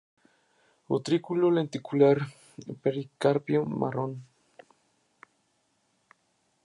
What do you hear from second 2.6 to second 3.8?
pericarpio